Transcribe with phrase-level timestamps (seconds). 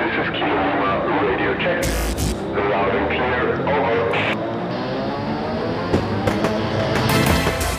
[0.00, 0.92] This is Kilo Lima
[1.28, 1.84] Radio Check.
[2.56, 3.60] Loud and clear.
[3.68, 4.16] Over.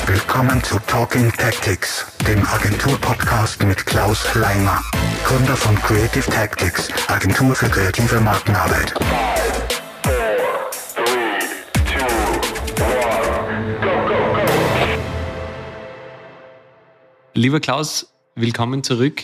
[0.05, 4.83] Willkommen zu Talking Tactics, dem Agentur-Podcast mit Klaus Leimer,
[5.25, 8.93] Gründer von Creative Tactics, Agentur für kreative Markenarbeit.
[10.03, 11.39] Four, three,
[11.91, 12.05] two,
[12.83, 13.79] one.
[13.81, 14.43] Go, go, go.
[17.33, 19.23] Lieber Klaus, willkommen zurück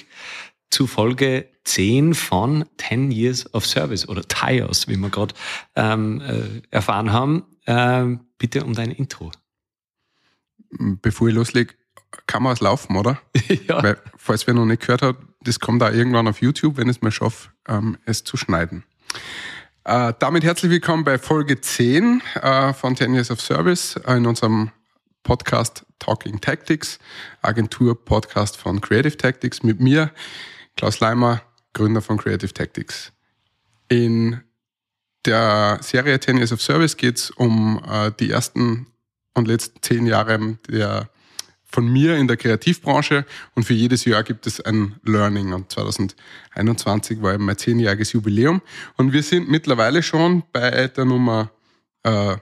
[0.71, 5.35] zu Folge 10 von 10 Years of Service oder TIOS, wie wir gerade
[5.75, 7.43] ähm, äh, erfahren haben.
[7.67, 9.31] Ähm, bitte um dein Intro.
[10.69, 11.73] bevor ich loslege,
[12.25, 13.19] kann man es laufen, oder?
[13.67, 13.83] ja.
[13.83, 16.97] Weil, falls wer noch nicht gehört hat, das kommt da irgendwann auf YouTube, wenn ich
[16.97, 18.83] es mal schaffe, ähm, es zu schneiden.
[19.83, 24.25] Äh, damit herzlich willkommen bei Folge 10 äh, von 10 Years of Service äh, in
[24.25, 24.71] unserem
[25.23, 26.99] Podcast Talking Tactics,
[27.41, 30.11] Agentur-Podcast von Creative Tactics mit mir,
[30.77, 31.41] Klaus Leimer,
[31.77, 33.13] Gründer von Creative Tactics.
[33.87, 34.41] In
[35.25, 38.87] der Serie 10 Years of Service geht es um äh, die ersten
[39.35, 41.09] und letzten zehn Jahre der,
[41.63, 43.25] von mir in der Kreativbranche.
[43.53, 45.53] Und für jedes Jahr gibt es ein Learning.
[45.53, 48.61] Und 2021 war eben mein zehnjähriges Jubiläum.
[48.95, 51.51] Und wir sind mittlerweile schon bei der Nummer
[52.03, 52.37] äh,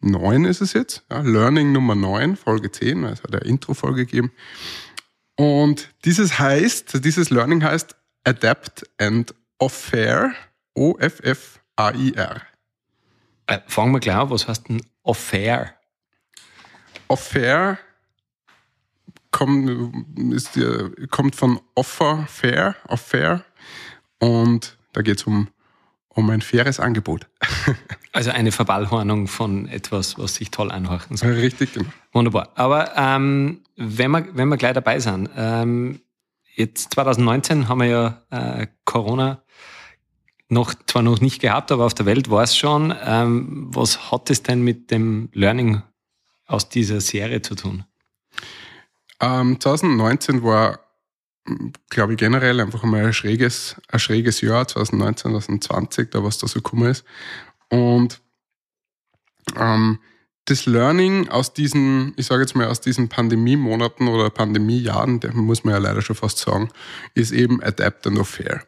[0.00, 4.32] 9 ist es jetzt, ja, Learning Nummer 9, Folge 10, es hat eine Intro-Folge gegeben.
[5.36, 10.32] Und dieses heißt, dieses Learning heißt Adapt and Offer,
[10.74, 12.42] O-F-F-A-I-R.
[13.46, 15.74] Äh, fangen wir gleich an, was heißt denn Affair?
[17.08, 17.78] Offer
[19.30, 19.94] kommt,
[20.32, 20.58] ist,
[21.10, 23.44] kommt von Offer Fair, Offer
[24.18, 25.48] und da geht es um,
[26.08, 27.26] um ein faires Angebot.
[28.14, 31.32] Also eine Verballhornung von etwas, was sich toll anhören soll.
[31.32, 31.88] Richtig, genau.
[32.12, 32.50] Wunderbar.
[32.54, 36.00] Aber ähm, wenn, wir, wenn wir gleich dabei sind, ähm,
[36.54, 39.42] jetzt 2019 haben wir ja äh, Corona
[40.48, 42.94] noch zwar noch nicht gehabt, aber auf der Welt war es schon.
[43.04, 45.82] Ähm, was hat es denn mit dem Learning
[46.46, 47.84] aus dieser Serie zu tun?
[49.20, 50.80] Ähm, 2019 war,
[51.90, 56.46] glaube ich, generell einfach mal ein schräges, ein schräges Jahr, 2019, 2020, da was da
[56.46, 57.04] so gekommen ist.
[57.70, 58.20] Und
[59.56, 59.98] ähm,
[60.46, 65.74] das Learning aus diesen, ich sage jetzt mal, aus diesen Pandemiemonaten oder Pandemiejahren, muss man
[65.74, 66.70] ja leider schon fast sagen,
[67.14, 68.62] ist eben Adapt and Fair.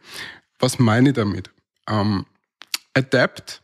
[0.58, 1.50] Was meine ich damit?
[1.88, 2.24] Ähm,
[2.94, 3.62] Adapt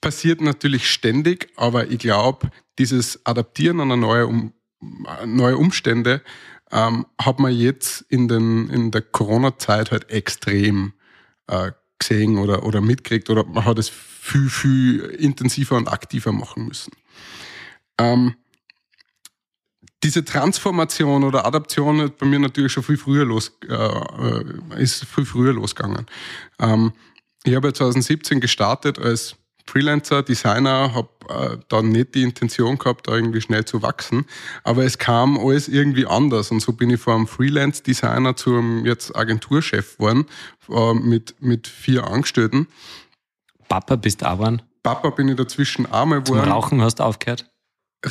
[0.00, 4.52] passiert natürlich ständig, aber ich glaube, dieses Adaptieren an eine neue, um,
[5.24, 6.22] neue Umstände
[6.72, 10.92] ähm, hat man jetzt in, den, in der Corona-Zeit halt extrem
[11.46, 16.66] äh, gesehen oder, oder mitgekriegt oder man hat es viel, viel intensiver und aktiver machen
[16.66, 16.92] müssen.
[17.98, 18.34] Ähm,
[20.02, 25.24] diese Transformation oder Adaption hat bei mir natürlich schon viel früher los, äh, ist viel
[25.24, 26.06] früher losgegangen.
[26.58, 26.92] Ähm,
[27.44, 33.08] ich habe ja 2017 gestartet als Freelancer, Designer, habe äh, dann nicht die Intention gehabt,
[33.08, 34.26] da irgendwie schnell zu wachsen,
[34.64, 39.96] aber es kam alles irgendwie anders und so bin ich vom Freelance-Designer zum jetzt Agenturchef
[39.96, 40.26] geworden
[40.70, 42.68] äh, mit, mit vier Angestellten.
[43.68, 46.52] Papa bist Aban, Papa bin ich dazwischen einmal zum geworden.
[46.52, 47.50] Rauchen hast du aufgehört.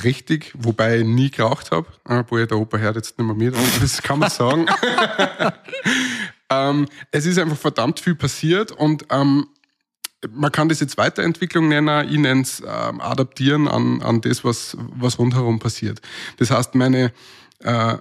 [0.04, 3.64] Richtig, wobei ich nie geraucht habe, obwohl der Opa hört jetzt nicht mehr mit, aber
[3.80, 4.66] das kann man sagen.
[6.50, 9.48] ähm, es ist einfach verdammt viel passiert und ähm,
[10.32, 14.78] man kann das jetzt Weiterentwicklung nennen, ich nenne es ähm, Adaptieren an, an das, was,
[14.80, 16.02] was rundherum passiert.
[16.38, 17.12] Das heißt, meine,
[17.60, 17.98] äh,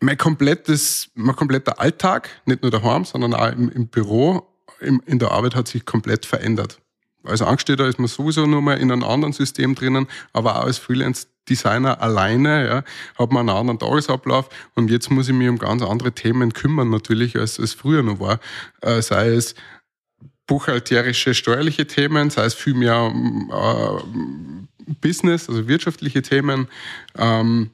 [0.00, 4.46] mein, komplettes, mein kompletter Alltag, nicht nur daheim, sondern auch im, im Büro,
[4.80, 6.80] im, in der Arbeit hat sich komplett verändert.
[7.24, 10.78] Als Angestellter ist man sowieso nur mal in einem anderen System drinnen, aber auch als
[10.78, 12.84] Freelance-Designer alleine ja,
[13.18, 16.90] hat man einen anderen Tagesablauf und jetzt muss ich mich um ganz andere Themen kümmern
[16.90, 18.38] natürlich, als es früher noch war.
[18.80, 19.56] Äh, sei es
[20.46, 23.12] buchhalterische, steuerliche Themen, sei es vielmehr
[23.50, 26.68] äh, Business, also wirtschaftliche Themen,
[27.16, 27.70] ähm,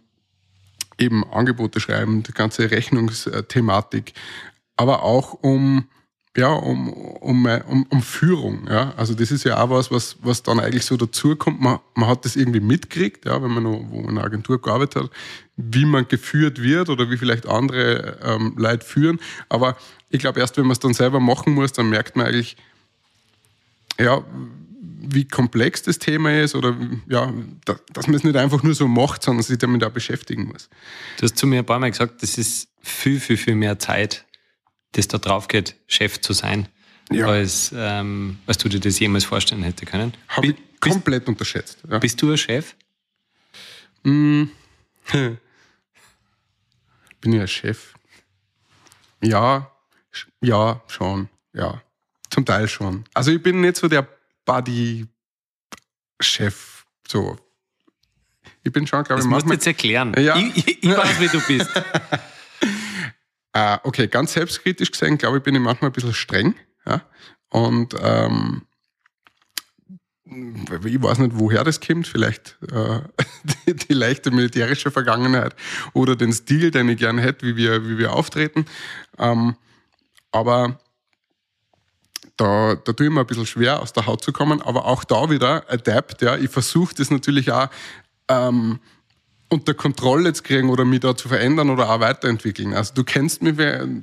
[0.98, 4.14] eben Angebote schreiben, die ganze Rechnungsthematik,
[4.76, 5.88] aber auch um
[6.36, 8.66] ja, um, um, um, um Führung.
[8.68, 8.94] Ja?
[8.96, 11.60] Also das ist ja auch was, was, was dann eigentlich so dazukommt.
[11.60, 15.04] Man, man hat das irgendwie mitgekriegt, ja, wenn man noch wo in einer Agentur gearbeitet
[15.04, 15.10] hat,
[15.56, 19.20] wie man geführt wird oder wie vielleicht andere ähm, Leute führen.
[19.50, 19.76] Aber
[20.08, 22.56] ich glaube, erst wenn man es dann selber machen muss, dann merkt man eigentlich,
[24.00, 24.24] ja,
[25.04, 26.76] wie komplex das Thema ist oder
[27.08, 27.30] ja,
[27.64, 30.70] da, dass man es nicht einfach nur so macht, sondern sich damit auch beschäftigen muss.
[31.18, 34.24] Du hast zu mir ein paar Mal gesagt, das ist viel, viel, viel mehr Zeit,
[34.92, 36.68] das da drauf geht, Chef zu sein,
[37.10, 37.26] Ja.
[37.26, 40.14] als, ähm, als du dir das jemals vorstellen hätte können.
[40.28, 41.78] Habe ich komplett unterschätzt.
[41.88, 41.98] Ja.
[41.98, 42.74] Bist du ein Chef?
[44.04, 44.44] Mm.
[47.20, 47.94] Bin ich ein Chef?
[49.22, 49.70] Ja,
[50.40, 51.28] ja, schon.
[51.52, 51.80] ja,
[52.30, 53.04] zum Teil schon.
[53.14, 54.06] Also ich bin nicht so der
[54.44, 55.06] Buddy-Chef,
[57.06, 57.38] so.
[58.64, 59.54] Ich bin schon, glaube ich, musst du manchmal...
[59.54, 60.14] jetzt erklären.
[60.18, 60.36] Ja.
[60.36, 61.70] Ich, ich, ich weiß, wie du bist.
[63.52, 66.54] Äh, okay, ganz selbstkritisch gesehen, glaube ich, bin ich manchmal ein bisschen streng.
[66.86, 67.02] Ja?
[67.50, 68.62] Und ähm,
[70.24, 72.06] ich weiß nicht, woher das kommt.
[72.06, 73.00] Vielleicht äh,
[73.66, 75.54] die, die leichte militärische Vergangenheit
[75.92, 78.64] oder den Stil, den ich gerne hätte, wie wir, wie wir auftreten.
[79.18, 79.56] Ähm,
[80.30, 80.78] aber
[82.38, 84.62] da, da tue ich mir ein bisschen schwer, aus der Haut zu kommen.
[84.62, 86.22] Aber auch da wieder Adapt.
[86.22, 86.36] Ja.
[86.36, 87.68] Ich versuche das natürlich auch
[88.28, 88.80] ähm,
[89.52, 92.72] unter Kontrolle zu kriegen oder mich da zu verändern oder auch weiterentwickeln.
[92.72, 93.56] Also du kennst mich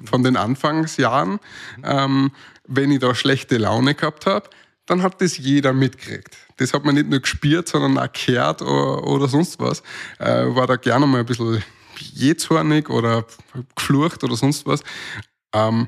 [0.06, 1.40] von den Anfangsjahren.
[1.84, 2.31] Ähm,
[2.68, 4.50] wenn ich da schlechte Laune gehabt habe,
[4.86, 6.38] dann hat das jeder mitgekriegt.
[6.57, 9.81] Das hat man nicht nur gespürt, sondern auch gehört oder, oder sonst was.
[10.19, 11.63] Äh, war da gerne mal ein bisschen
[11.98, 13.25] jähzornig oder
[13.75, 14.81] geflucht oder sonst was.
[15.54, 15.88] Ähm,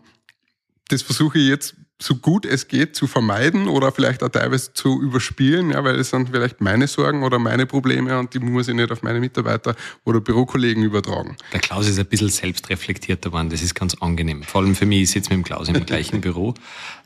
[0.90, 5.02] das versuche ich jetzt so gut es geht zu vermeiden oder vielleicht auch teilweise zu
[5.02, 8.76] überspielen, ja, weil es sind vielleicht meine Sorgen oder meine Probleme und die muss ich
[8.76, 11.38] nicht auf meine Mitarbeiter oder Bürokollegen übertragen.
[11.54, 13.50] Der Klaus ist ein bisschen selbstreflektierter geworden.
[13.50, 14.44] Das ist ganz angenehm.
[14.44, 16.54] Vor allem für mich, ich sitze mit dem Klaus im gleichen Büro.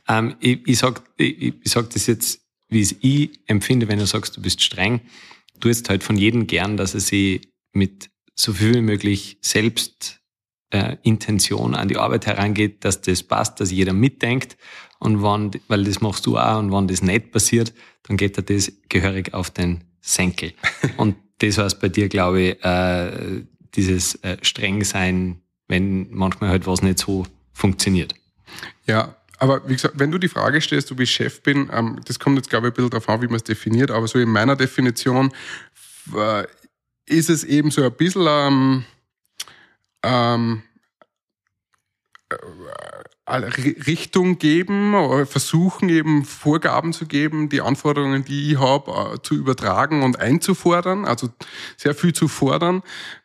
[0.08, 4.06] Ähm, ich ich sage ich, ich sag das jetzt, wie es ich empfinde, wenn du
[4.06, 5.02] sagst, du bist streng.
[5.60, 7.42] Du hast halt von jedem gern, dass er sich
[7.74, 10.22] mit so viel wie möglich selbst
[10.72, 14.58] äh, Intention an die Arbeit herangeht, dass das passt, dass jeder mitdenkt
[15.00, 17.74] und wann, weil das machst du auch und wenn das nicht passiert,
[18.04, 20.54] dann geht er das gehörig auf den Senkel.
[20.98, 23.44] und das heißt bei dir, glaube ich, äh,
[23.76, 28.14] dieses äh, streng sein, wenn manchmal halt was nicht so funktioniert.
[28.86, 32.20] Ja, aber wie gesagt, wenn du die Frage stellst, ob ich Chef bin, ähm, das
[32.20, 34.30] kommt jetzt, glaube ich, ein bisschen darauf an, wie man es definiert, aber so in
[34.30, 35.32] meiner Definition
[36.16, 36.44] äh,
[37.06, 38.86] ist es eben so ein bisschen ähm,
[40.06, 40.64] ähm,
[42.30, 42.36] äh,
[43.28, 49.34] Richtung geben, oder versuchen eben Vorgaben zu geben, die Anforderungen, die ich habe, äh, zu
[49.36, 51.30] übertragen und einzufordern, also
[51.76, 52.84] sehr viel zu fordern,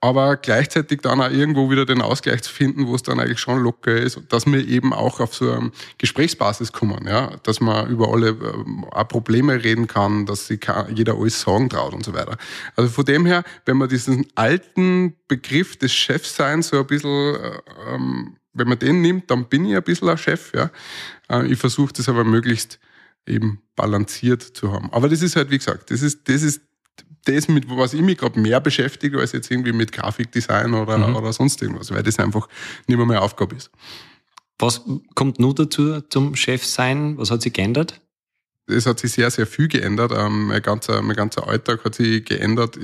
[0.00, 3.62] aber gleichzeitig dann auch irgendwo wieder den Ausgleich zu finden, wo es dann eigentlich schon
[3.62, 8.12] locker ist, dass wir eben auch auf so einem Gesprächsbasis kommen, ja, dass man über
[8.12, 12.36] alle ähm, auch Probleme reden kann, dass sich jeder alles sagen traut und so weiter.
[12.76, 17.36] Also von dem her, wenn man diesen alten Begriff des Chefseins so ein bisschen
[17.88, 20.52] ähm, wenn man den nimmt, dann bin ich ein bisschen ein Chef.
[20.54, 20.70] Ja.
[21.28, 22.80] Äh, ich versuche das aber möglichst
[23.26, 24.92] eben balanciert zu haben.
[24.92, 26.62] Aber das ist halt, wie gesagt, das ist, das ist
[27.24, 31.16] das, mit was ich mich gerade mehr beschäftige, als jetzt irgendwie mit Grafikdesign oder, mhm.
[31.16, 32.48] oder sonst irgendwas, weil das einfach
[32.86, 33.70] nicht mehr meine Aufgabe ist.
[34.58, 34.82] Was
[35.14, 37.18] kommt nur dazu zum Chef sein?
[37.18, 38.00] Was hat sich geändert?
[38.66, 40.12] Es hat sich sehr, sehr viel geändert.
[40.16, 42.78] Ähm, mein, ganzer, mein ganzer Alltag hat sich geändert.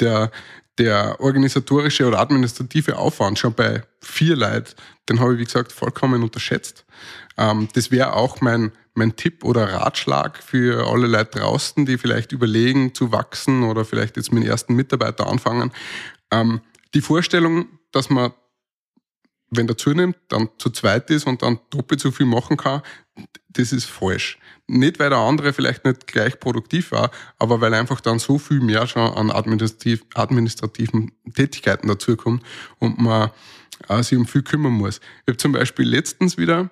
[0.00, 0.30] Der,
[0.78, 4.74] der organisatorische oder administrative Aufwand schon bei vier Leuten,
[5.08, 6.84] den habe ich, wie gesagt, vollkommen unterschätzt.
[7.36, 12.32] Ähm, das wäre auch mein, mein Tipp oder Ratschlag für alle Leute draußen, die vielleicht
[12.32, 15.72] überlegen zu wachsen oder vielleicht jetzt mit dem ersten Mitarbeiter anfangen.
[16.30, 16.60] Ähm,
[16.94, 18.32] die Vorstellung, dass man,
[19.50, 22.82] wenn der zunimmt, dann zu zweit ist und dann doppelt so viel machen kann,
[23.48, 24.38] das ist falsch.
[24.66, 28.60] Nicht, weil der andere vielleicht nicht gleich produktiv war, aber weil einfach dann so viel
[28.60, 32.42] mehr schon an administrativ, administrativen Tätigkeiten dazukommt
[32.78, 33.30] und man
[33.88, 35.00] äh, sich um viel kümmern muss.
[35.22, 36.70] Ich habe zum Beispiel letztens wieder,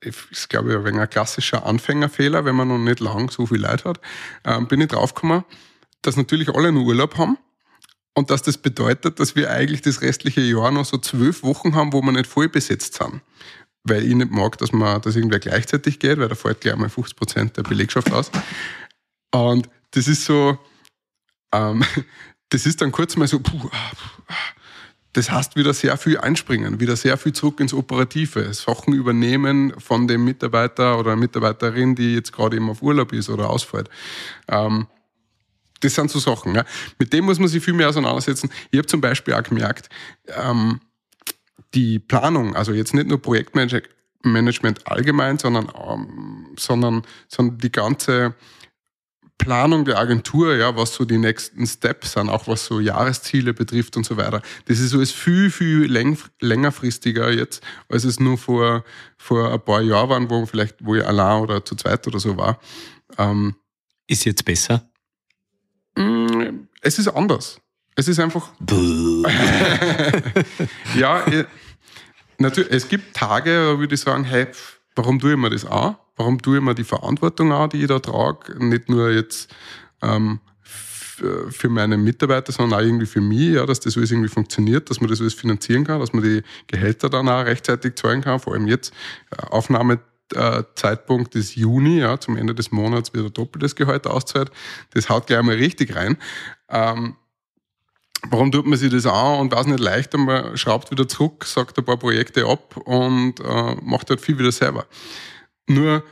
[0.00, 3.84] ist glaube ich ein ein klassischer Anfängerfehler, wenn man noch nicht lang so viel Leid
[3.84, 4.00] hat,
[4.44, 5.44] äh, bin ich draufgekommen,
[6.02, 7.38] dass natürlich alle einen Urlaub haben
[8.14, 11.92] und dass das bedeutet, dass wir eigentlich das restliche Jahr noch so zwölf Wochen haben,
[11.92, 13.22] wo wir nicht voll besetzt sind
[13.84, 16.88] weil ich nicht mag, dass man das irgendwer gleichzeitig geht, weil da fällt gleich mal
[16.88, 18.30] 50 Prozent der Belegschaft aus.
[19.34, 20.58] Und das ist so,
[21.52, 21.84] ähm,
[22.50, 23.70] das ist dann kurz mal so, puh,
[25.14, 30.08] das heißt wieder sehr viel einspringen, wieder sehr viel zurück ins Operative, Sachen übernehmen von
[30.08, 33.90] dem Mitarbeiter oder Mitarbeiterin, die jetzt gerade eben auf Urlaub ist oder ausfällt.
[34.48, 34.86] Ähm,
[35.80, 36.54] das sind so Sachen.
[36.54, 36.64] Ja.
[36.98, 38.50] Mit dem muss man sich viel mehr auseinandersetzen.
[38.70, 39.88] Ich habe zum Beispiel auch gemerkt,
[40.28, 40.80] ähm,
[41.74, 48.34] die Planung, also jetzt nicht nur Projektmanagement allgemein, sondern, ähm, sondern, sondern die ganze
[49.42, 53.96] Planung der Agentur, ja, was so die nächsten Steps sind, auch was so Jahresziele betrifft
[53.96, 54.40] und so weiter.
[54.66, 58.84] Das ist alles viel, viel läng längerfristiger jetzt, als es nur vor,
[59.18, 62.36] vor ein paar Jahren waren, wo vielleicht, wo ich allein oder zu zweit oder so
[62.36, 62.60] war.
[63.18, 63.56] Ähm,
[64.06, 64.88] ist jetzt besser?
[65.96, 67.60] Mm, es ist anders.
[67.96, 68.50] Es ist einfach.
[70.96, 71.24] ja,
[72.38, 74.46] natürlich, es gibt Tage, da würde ich sagen, hey,
[74.94, 75.96] warum tue ich mir das an?
[76.16, 78.64] Warum tue ich mir die Verantwortung an, die ich da trage?
[78.64, 79.54] Nicht nur jetzt
[80.02, 80.40] ähm,
[81.50, 85.00] für meine Mitarbeiter, sondern auch irgendwie für mich, ja, dass das alles irgendwie funktioniert, dass
[85.00, 88.54] man das alles finanzieren kann, dass man die Gehälter dann auch rechtzeitig zahlen kann, vor
[88.54, 88.92] allem jetzt
[89.30, 94.50] äh, Aufnahmezeitpunkt ist Juni, ja, zum Ende des Monats wird ein doppeltes Gehalt auszahlt.
[94.94, 96.16] Das haut gleich mal richtig rein.
[96.68, 97.16] Ähm,
[98.30, 101.76] Warum tut man sich das an und weiß nicht leichter, man schraubt wieder zurück, sagt
[101.76, 104.86] ein paar Projekte ab und äh, macht halt viel wieder selber.
[105.68, 106.04] Nur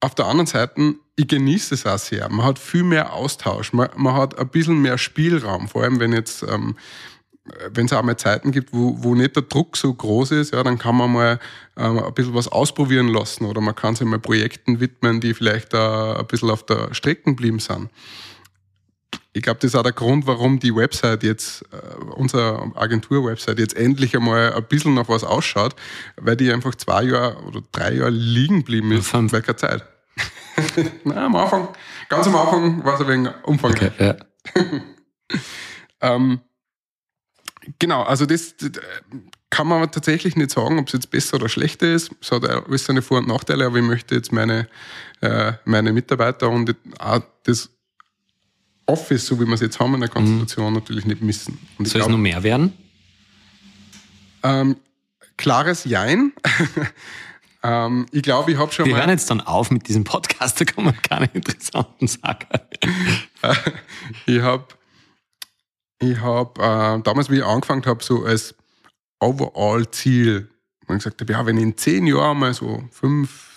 [0.00, 2.28] auf der anderen Seite, ich genieße es auch sehr.
[2.30, 6.12] Man hat viel mehr Austausch, man, man hat ein bisschen mehr Spielraum, vor allem wenn
[6.12, 6.76] jetzt, ähm,
[7.72, 10.62] wenn es auch mal Zeiten gibt, wo, wo nicht der Druck so groß ist, ja,
[10.62, 11.40] dann kann man mal
[11.76, 15.74] ähm, ein bisschen was ausprobieren lassen oder man kann sich mal Projekten widmen, die vielleicht
[15.74, 15.78] äh,
[16.18, 17.90] ein bisschen auf der Strecke geblieben sind
[19.32, 23.76] ich glaube, das ist auch der Grund, warum die Website jetzt, äh, unsere Agentur-Website jetzt
[23.76, 25.76] endlich einmal ein bisschen nach was ausschaut,
[26.16, 29.06] weil die einfach zwei Jahre oder drei Jahre liegen geblieben ist.
[29.06, 29.32] Fünf.
[29.32, 29.84] Welcher Zeit?
[31.04, 31.68] Na, am Anfang,
[32.08, 33.92] ganz am Anfang war es ein wenig umfangreich.
[33.94, 34.16] Okay,
[34.56, 34.80] ja.
[36.14, 36.40] ähm,
[37.78, 38.72] genau, also das, das,
[39.50, 42.12] kann man tatsächlich nicht sagen, ob es jetzt besser oder schlechter ist.
[42.20, 44.68] Es hat alles seine Vor- und Nachteile, aber ich möchte jetzt meine,
[45.20, 47.68] äh, meine Mitarbeiter und auch das
[48.90, 50.74] Office, so wie wir es jetzt haben in der Konstitution, mhm.
[50.74, 51.58] natürlich nicht missen.
[51.78, 52.72] Und Soll es noch mehr werden?
[54.42, 54.76] Ähm,
[55.36, 56.32] klares Jein.
[57.62, 59.00] ähm, ich glaube, ich habe schon Wir mal...
[59.00, 62.46] hören jetzt dann auf mit diesem Podcast, da kommen keine interessanten Sachen.
[64.26, 64.64] ich habe
[66.02, 68.54] ich hab, äh, damals, wie ich angefangen habe, so als
[69.20, 70.48] Overall-Ziel,
[70.90, 73.49] man gesagt habe, ja, wenn ich in zehn Jahren mal so fünf,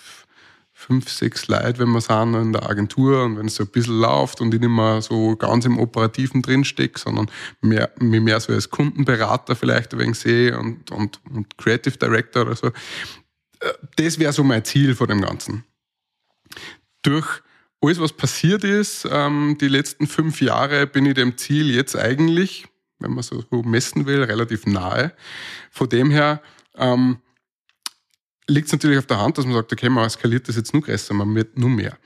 [0.84, 3.98] fünf, sechs Leute, wenn wir sind in der Agentur und wenn es so ein bisschen
[3.98, 7.30] läuft und ich nicht mehr so ganz im Operativen drinstecke, sondern
[7.62, 12.42] mehr, mich mehr so als Kundenberater vielleicht ein wenig sehe und, und, und Creative Director
[12.42, 12.66] oder so.
[12.66, 15.64] Äh, das wäre so mein Ziel vor dem Ganzen.
[17.02, 17.26] Durch
[17.80, 22.66] alles, was passiert ist, ähm, die letzten fünf Jahre, bin ich dem Ziel jetzt eigentlich,
[22.98, 25.12] wenn man so messen will, relativ nahe.
[25.70, 26.42] Von dem her,
[26.76, 27.18] ähm,
[28.48, 30.82] liegt es natürlich auf der Hand, dass man sagt, okay, man skaliert das jetzt nur
[30.82, 31.96] größer, man wird nur mehr.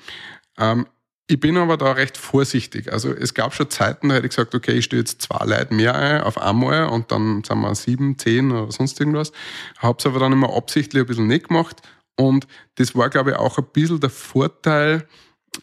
[0.58, 0.86] Ähm,
[1.30, 2.90] ich bin aber da recht vorsichtig.
[2.90, 5.74] Also es gab schon Zeiten, da hätte ich gesagt, okay, ich stelle jetzt zwei Leute
[5.74, 9.32] mehr ein auf einmal und dann sind wir sieben, zehn oder sonst irgendwas.
[9.78, 11.82] Habe es aber dann immer absichtlich ein bisschen nicht gemacht.
[12.16, 15.06] Und das war, glaube ich, auch ein bisschen der Vorteil,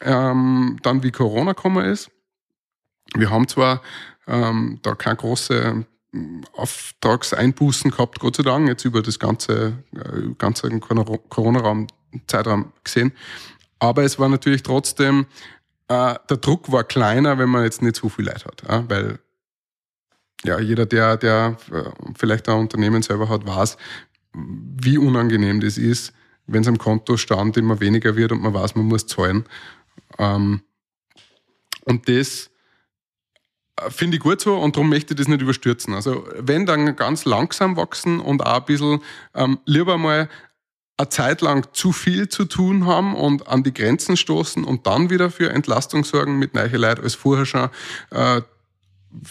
[0.01, 2.11] ähm, dann wie Corona gekommen ist.
[3.15, 3.81] Wir haben zwar
[4.27, 5.83] ähm, da keine große
[6.53, 13.11] Auftragseinbußen gehabt, Gott sei Dank, jetzt über das ganze, äh, ganze Corona-Zeitraum gesehen.
[13.79, 15.25] Aber es war natürlich trotzdem,
[15.87, 18.63] äh, der Druck war kleiner, wenn man jetzt nicht so viel Leid hat.
[18.63, 19.19] Äh, weil
[20.43, 21.57] ja, jeder, der, der
[22.15, 23.77] vielleicht ein Unternehmen selber hat, weiß,
[24.33, 26.13] wie unangenehm das ist,
[26.47, 29.45] wenn es am Kontostand immer weniger wird und man weiß, man muss zahlen.
[30.19, 30.61] Ähm,
[31.85, 32.51] und das
[33.89, 35.93] Finde ich gut so und darum möchte ich das nicht überstürzen.
[35.93, 39.01] Also wenn dann ganz langsam wachsen und auch ein bisschen
[39.33, 40.29] ähm, lieber mal
[40.97, 45.09] eine Zeit lang zu viel zu tun haben und an die Grenzen stoßen und dann
[45.09, 47.69] wieder für Entlastung sorgen mit neuen Leuten, als vorher schon
[48.11, 48.41] äh,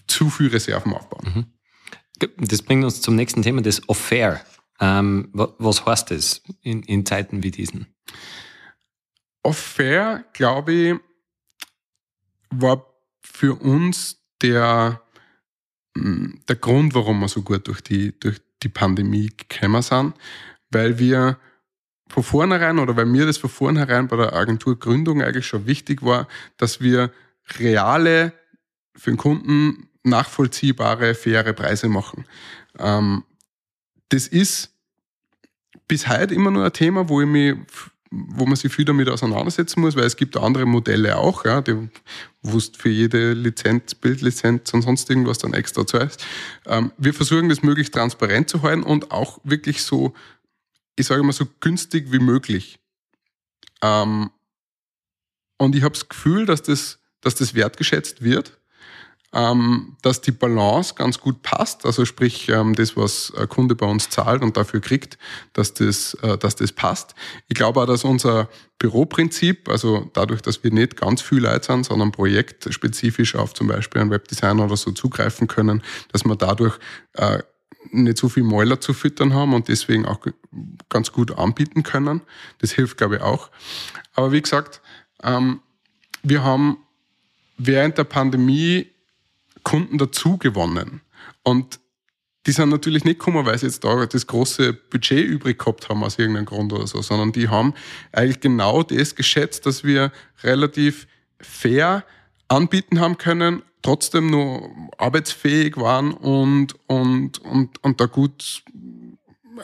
[0.06, 1.48] zu viel Reserven aufbauen.
[2.20, 2.26] Mhm.
[2.46, 4.44] Das bringt uns zum nächsten Thema, das Affair.
[4.80, 7.86] Ähm, was heißt das in, in Zeiten wie diesen?
[9.42, 10.94] Affair, glaube ich,
[12.50, 12.86] war
[13.22, 15.00] für uns der,
[15.96, 20.14] mm, der Grund, warum wir so gut durch die, durch die Pandemie gekommen sind,
[20.70, 21.38] weil wir
[22.08, 26.28] von vornherein oder weil mir das von vornherein bei der Agenturgründung eigentlich schon wichtig war,
[26.58, 27.10] dass wir
[27.58, 28.32] reale,
[28.96, 32.26] für den Kunden nachvollziehbare, faire Preise machen.
[32.78, 33.24] Ähm,
[34.10, 34.72] das ist
[35.88, 37.56] bis heute immer nur ein Thema, wo ich mich
[38.28, 41.88] wo man sich viel damit auseinandersetzen muss, weil es gibt andere Modelle auch, ja, die,
[42.42, 46.24] wo für jede Lizenz, Bildlizenz und sonst irgendwas dann extra zahlst.
[46.66, 50.14] Ähm, wir versuchen das möglichst transparent zu halten und auch wirklich so,
[50.96, 52.78] ich sage mal so günstig wie möglich.
[53.82, 54.30] Ähm,
[55.58, 58.58] und ich habe das Gefühl, dass das, dass das wertgeschätzt wird
[59.34, 61.84] ähm, dass die Balance ganz gut passt.
[61.84, 65.18] Also sprich, ähm, das, was ein Kunde bei uns zahlt und dafür kriegt,
[65.52, 67.14] dass das, äh, dass das passt.
[67.48, 68.48] Ich glaube auch, dass unser
[68.78, 74.02] Büroprinzip, also dadurch, dass wir nicht ganz viel Leute sind, sondern projektspezifisch auf zum Beispiel
[74.02, 76.78] ein Webdesign oder so zugreifen können, dass wir dadurch
[77.14, 77.42] äh,
[77.90, 80.20] nicht so viel Mäuler zu füttern haben und deswegen auch
[80.88, 82.22] ganz gut anbieten können.
[82.58, 83.50] Das hilft, glaube ich, auch.
[84.14, 84.80] Aber wie gesagt,
[85.22, 85.60] ähm,
[86.22, 86.78] wir haben
[87.58, 88.93] während der Pandemie
[89.64, 91.00] Kunden dazu gewonnen.
[91.42, 91.80] Und
[92.46, 96.04] die sind natürlich nicht gekommen, weil sie jetzt da das große Budget übrig gehabt haben
[96.04, 97.74] aus irgendeinem Grund oder so, sondern die haben
[98.12, 101.06] eigentlich genau das geschätzt, dass wir relativ
[101.40, 102.04] fair
[102.48, 108.62] anbieten haben können, trotzdem nur arbeitsfähig waren und, und, und, und da gut,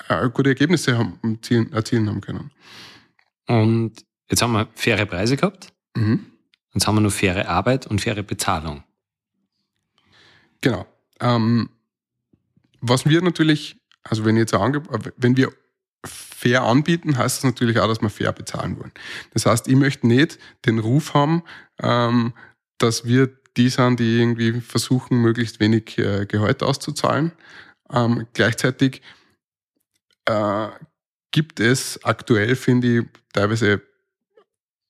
[0.08, 2.50] äh, gute Ergebnisse haben, erzielen, erzielen haben können.
[3.46, 3.92] Und
[4.30, 5.72] jetzt haben wir faire Preise gehabt.
[5.96, 6.26] Mhm.
[6.72, 8.84] Jetzt haben wir noch faire Arbeit und faire Bezahlung.
[10.60, 10.86] Genau.
[11.20, 11.70] Ähm,
[12.80, 14.82] was wir natürlich, also wenn, jetzt ange
[15.16, 15.52] wenn wir
[16.04, 18.92] fair anbieten, heißt das natürlich auch, dass wir fair bezahlen wollen.
[19.34, 21.42] Das heißt, ich möchte nicht den Ruf haben,
[21.82, 22.32] ähm,
[22.78, 27.32] dass wir die sind, die irgendwie versuchen, möglichst wenig äh, Gehalt auszuzahlen.
[27.92, 29.02] Ähm, gleichzeitig
[30.24, 30.68] äh,
[31.32, 33.82] gibt es aktuell, finde ich, teilweise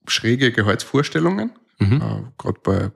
[0.06, 2.02] schräge Gehaltsvorstellungen, Mhm.
[2.02, 2.90] äh, gerade bei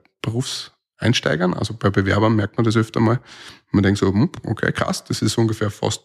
[0.97, 3.19] Berufseinsteigern, also bei Bewerbern merkt man das öfter mal.
[3.71, 6.03] Man denkt so, hm, okay, krass, das ist ungefähr fast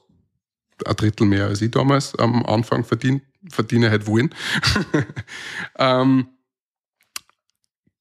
[0.86, 4.34] ein Drittel mehr als ich damals am Anfang verdient, verdiene halt wollen.
[5.78, 6.28] ähm,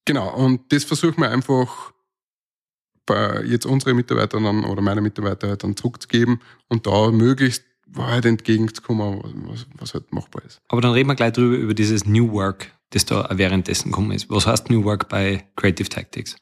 [0.04, 1.92] genau, und das versuchen wir einfach
[3.06, 7.64] bei jetzt unsere Mitarbeiter dann oder meine Mitarbeiter halt dann zurückzugeben und da möglichst
[7.96, 10.60] halt entgegenzukommen, was, was halt machbar ist.
[10.68, 14.30] Aber dann reden wir gleich drüber, über dieses New Work, das da währenddessen gekommen ist.
[14.30, 16.36] Was heißt New Work bei Creative Tactics?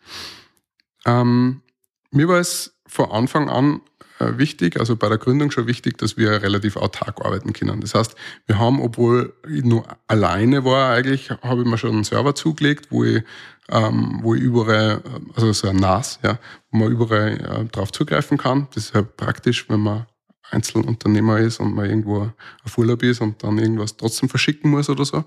[1.07, 1.63] Ähm,
[2.11, 3.81] mir war es von Anfang an
[4.19, 7.81] äh, wichtig, also bei der Gründung schon wichtig, dass wir relativ autark arbeiten können.
[7.81, 12.05] Das heißt, wir haben, obwohl ich nur alleine war, eigentlich habe ich mir schon einen
[12.05, 13.23] Server zugelegt, wo ich,
[13.69, 16.39] ähm, wo ich überall, äh, also so ein NAS, ja,
[16.71, 18.69] wo man überall äh, drauf zugreifen kann.
[18.75, 20.07] Das ist halt praktisch, wenn man
[20.51, 22.33] Einzelunternehmer ist und man irgendwo
[22.65, 25.25] auf Urlaub ist und dann irgendwas trotzdem verschicken muss oder so.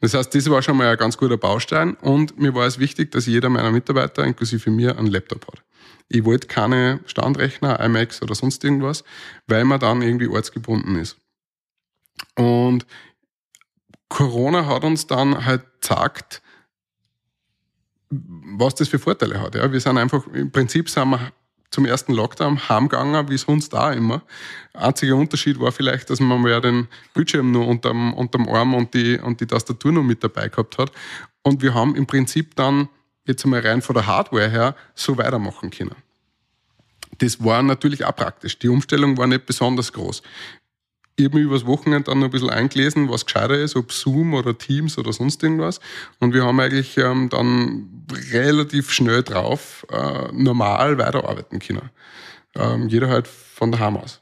[0.00, 3.10] Das heißt, das war schon mal ein ganz guter Baustein und mir war es wichtig,
[3.12, 5.62] dass jeder meiner Mitarbeiter, inklusive mir, einen Laptop hat.
[6.08, 9.04] Ich wollte keine Standrechner, IMAX oder sonst irgendwas,
[9.46, 11.16] weil man dann irgendwie ortsgebunden ist.
[12.36, 12.86] Und
[14.08, 16.42] Corona hat uns dann halt gesagt,
[18.10, 19.54] was das für Vorteile hat.
[19.54, 19.72] Ja.
[19.72, 21.32] Wir sind einfach, im Prinzip sind wir
[21.76, 24.22] zum ersten Lockdown heimgegangen, wie sonst da immer.
[24.72, 29.18] Einziger Unterschied war vielleicht, dass man ja den Bildschirm nur unterm, unterm Arm und die,
[29.18, 30.90] und die Tastatur noch mit dabei gehabt hat.
[31.42, 32.88] Und wir haben im Prinzip dann,
[33.26, 35.96] jetzt einmal rein von der Hardware her, so weitermachen können.
[37.18, 38.58] Das war natürlich auch praktisch.
[38.58, 40.22] Die Umstellung war nicht besonders groß.
[41.18, 44.34] Ich habe mich übers Wochenende dann noch ein bisschen eingelesen, was gescheiter ist, ob Zoom
[44.34, 45.80] oder Teams oder sonst irgendwas.
[46.20, 51.90] Und wir haben eigentlich ähm, dann relativ schnell drauf äh, normal weiterarbeiten können.
[52.54, 54.20] Ähm, jeder halt von daheim aus.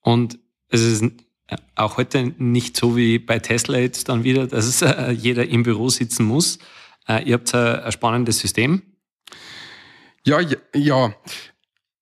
[0.00, 1.04] Und es ist
[1.74, 5.88] auch heute nicht so wie bei Tesla jetzt dann wieder, dass äh, jeder im Büro
[5.88, 6.58] sitzen muss.
[7.08, 8.82] Äh, ihr habt ein, ein spannendes System.
[10.24, 11.14] Ja, ja, ja.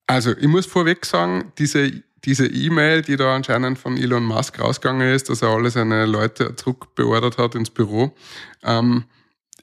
[0.07, 5.15] Also ich muss vorweg sagen, diese diese E-Mail, die da anscheinend von Elon Musk rausgegangen
[5.15, 8.15] ist, dass er alle seine Leute zurückbeordert hat ins Büro,
[8.63, 9.05] ähm,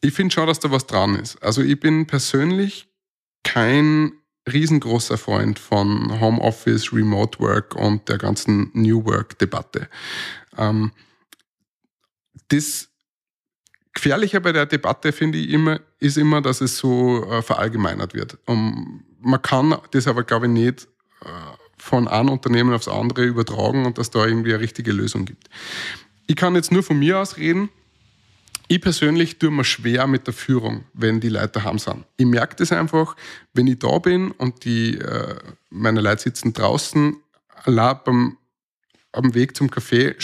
[0.02, 1.42] ich finde schon, dass da was dran ist.
[1.42, 2.88] Also ich bin persönlich
[3.44, 4.14] kein
[4.52, 9.90] riesengroßer Freund von Homeoffice, Remote Work und der ganzen New Work-Debatte.
[10.58, 10.92] Ähm,
[12.50, 12.90] das
[13.94, 18.38] Gefährliche bei der Debatte, finde ich immer, ist immer, dass es so äh, verallgemeinert wird.
[18.46, 20.88] Um, man kann das aber, glaube ich, nicht
[21.22, 25.52] äh, von einem Unternehmen aufs andere übertragen und dass da irgendwie eine richtige Lösung gibt.
[26.26, 27.70] Ich kann jetzt nur von mir aus reden.
[28.68, 32.04] Ich persönlich tue mir schwer mit der Führung, wenn die Leute daheim sind.
[32.18, 33.16] Ich merke das einfach,
[33.54, 35.36] wenn ich da bin und die, äh,
[35.70, 37.18] meine Leute sitzen draußen,
[37.64, 38.38] allein beim,
[39.12, 40.20] am Weg zum Café,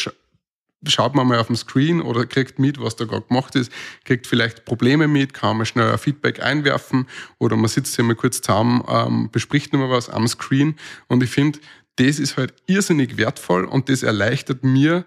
[0.87, 3.71] schaut man mal auf dem Screen oder kriegt mit, was da gerade gemacht ist,
[4.03, 8.15] kriegt vielleicht Probleme mit, kann man schnell ein Feedback einwerfen oder man sitzt sich mal
[8.15, 10.75] kurz zusammen, ähm, bespricht nochmal was am Screen.
[11.07, 11.59] Und ich finde,
[11.97, 15.05] das ist halt irrsinnig wertvoll und das erleichtert mir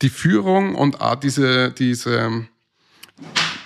[0.00, 2.46] die Führung und auch diese, diese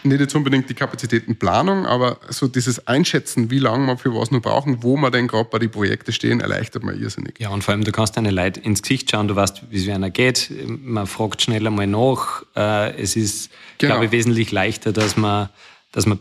[0.04, 4.40] nicht jetzt unbedingt die Kapazitätenplanung, aber so dieses Einschätzen, wie lange wir für was noch
[4.42, 7.38] brauchen, wo wir denn gerade bei den Projekten stehen, erleichtert mir irrsinnig.
[7.38, 9.88] Ja, und vor allem, du kannst deine Leute ins Gesicht schauen, du weißt, wie es
[9.88, 12.42] einer geht, man fragt schneller mal nach.
[12.56, 13.94] Äh, Es ist, Genau.
[13.94, 15.48] glaube ich, wesentlich leichter, dass man,
[15.92, 16.18] dass man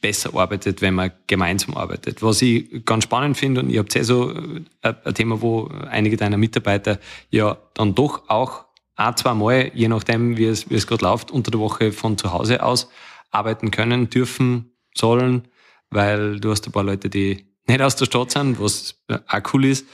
[0.00, 2.22] besser arbeitet, wenn man gemeinsam arbeitet.
[2.22, 6.16] Was ich ganz spannend finde, und ihr habt ja so äh, ein Thema, wo einige
[6.16, 6.98] deiner Mitarbeiter
[7.30, 8.64] ja dann doch auch
[8.96, 12.16] ein, zwei Mal, je nachdem, wie es, wie es gerade läuft, unter der Woche von
[12.16, 12.88] zu Hause aus
[13.30, 15.48] arbeiten können, dürfen, sollen,
[15.90, 19.64] weil du hast ein paar Leute, die nicht aus der Stadt sind, was auch cool
[19.64, 19.86] ist.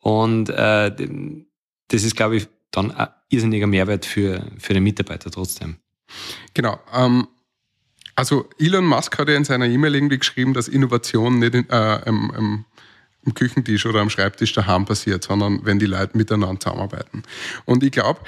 [0.00, 0.94] Und äh,
[1.88, 5.76] das ist, glaube ich, dann ein irrsinniger Mehrwert für, für den Mitarbeiter trotzdem.
[6.54, 6.78] Genau.
[6.94, 7.26] Ähm,
[8.14, 12.08] also Elon Musk hat ja in seiner E-Mail irgendwie geschrieben, dass Innovation nicht in, äh,
[12.08, 12.64] im, im,
[13.24, 17.24] im Küchentisch oder am Schreibtisch daheim passiert, sondern wenn die Leute miteinander zusammenarbeiten.
[17.66, 18.20] Und ich glaube,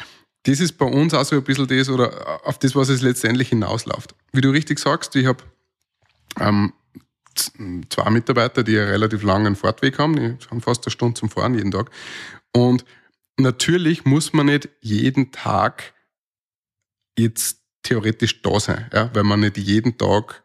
[0.44, 3.48] das ist bei uns auch so ein bisschen das oder auf das, was es letztendlich
[3.48, 4.14] hinausläuft.
[4.32, 5.42] Wie du richtig sagst, ich habe
[6.40, 6.72] ähm,
[7.88, 11.54] zwei Mitarbeiter, die einen relativ langen Fahrtweg haben, die haben fast eine Stunde zum Fahren
[11.54, 11.90] jeden Tag.
[12.52, 12.84] Und
[13.36, 15.94] natürlich muss man nicht jeden Tag
[17.18, 20.44] jetzt theoretisch da sein, ja, weil man nicht jeden Tag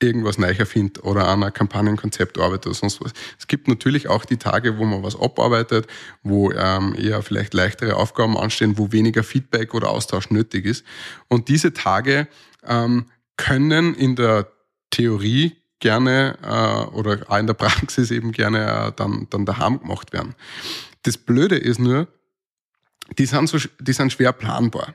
[0.00, 3.12] irgendwas neu erfindet oder an einem Kampagnenkonzept arbeitet oder sonst was.
[3.38, 5.86] Es gibt natürlich auch die Tage, wo man was abarbeitet,
[6.22, 10.84] wo ähm, eher vielleicht leichtere Aufgaben anstehen, wo weniger Feedback oder Austausch nötig ist.
[11.28, 12.28] Und diese Tage
[12.64, 14.48] ähm, können in der
[14.90, 20.12] Theorie gerne äh, oder auch in der Praxis eben gerne äh, dann, dann daheim gemacht
[20.12, 20.34] werden.
[21.02, 22.08] Das Blöde ist nur,
[23.18, 24.94] die sind, so, die sind schwer planbar.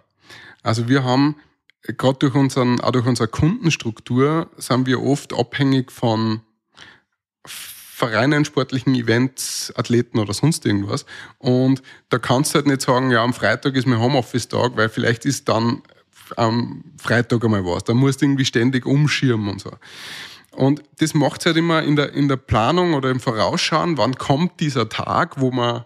[0.64, 1.36] Also wir haben
[1.84, 6.42] gerade durch unseren, auch durch unsere Kundenstruktur sind wir oft abhängig von
[7.46, 11.06] Vereinen, sportlichen Events, Athleten oder sonst irgendwas.
[11.38, 15.26] Und da kannst du halt nicht sagen, ja, am Freitag ist mein Homeoffice-Tag, weil vielleicht
[15.26, 15.82] ist dann
[16.38, 17.84] am Freitag einmal was.
[17.84, 19.72] Da musst du irgendwie ständig umschirmen und so.
[20.52, 24.16] Und das macht es halt immer in der, in der Planung oder im Vorausschauen, wann
[24.16, 25.84] kommt dieser Tag, wo man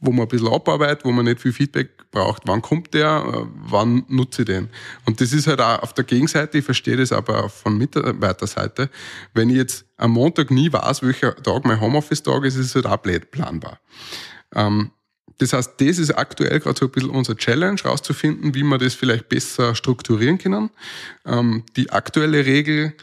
[0.00, 2.42] wo man ein bisschen abarbeitet, wo man nicht viel Feedback braucht.
[2.46, 3.46] Wann kommt der?
[3.66, 4.70] Wann nutze ich den?
[5.04, 8.88] Und das ist halt auch auf der Gegenseite, ich verstehe das aber von Mitarbeiterseite.
[9.34, 12.86] Wenn ich jetzt am Montag nie weiß, welcher Tag mein Homeoffice-Tag ist, ist es halt
[12.86, 13.78] auch blöd planbar.
[14.54, 14.90] Ähm,
[15.38, 18.94] das heißt, das ist aktuell gerade so ein bisschen unser Challenge, rauszufinden, wie wir das
[18.94, 20.70] vielleicht besser strukturieren können.
[21.26, 22.94] Ähm, die aktuelle Regel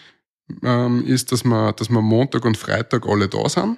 [0.63, 3.77] ähm, ist, dass wir, dass wir Montag und Freitag alle da sind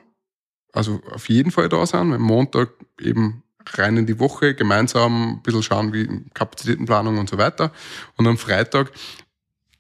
[0.74, 2.12] also auf jeden Fall da sein.
[2.12, 3.43] Am Montag eben
[3.74, 7.72] rein in die Woche, gemeinsam ein bisschen schauen, wie Kapazitätenplanung und so weiter.
[8.18, 8.92] Und am Freitag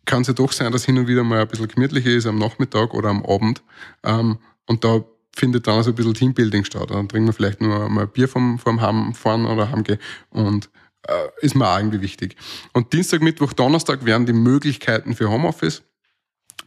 [0.06, 2.38] kann es ja doch sein, dass hin und wieder mal ein bisschen gemütlicher ist am
[2.38, 3.62] Nachmittag oder am Abend.
[4.04, 5.04] Ähm, und da
[5.36, 6.91] findet dann also ein bisschen Teambuilding statt.
[6.91, 10.69] Dann trinken wir vielleicht nur mal Bier vom, vom Heimfahren oder Heimgehen und
[11.08, 12.36] äh, ist mir auch irgendwie wichtig.
[12.74, 15.84] Und Dienstag, Mittwoch, Donnerstag wären die Möglichkeiten für Homeoffice.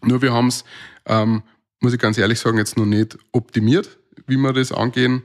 [0.03, 0.65] Nur wir haben es,
[1.07, 1.43] ähm,
[1.81, 5.23] muss ich ganz ehrlich sagen, jetzt noch nicht optimiert wie wir das angehen,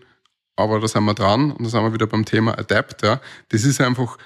[0.56, 3.04] aber da sind wir dran und da sind wir wieder beim Thema Adapt.
[3.04, 3.22] Ja.
[3.50, 4.18] Das ist einfach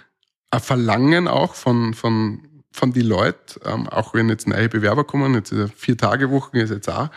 [0.51, 5.33] ein Verlangen auch von, von, von die Leute, ähm, auch wenn jetzt neue Bewerber kommen,
[5.33, 7.09] jetzt ist vier Tage Wochen ist jetzt auch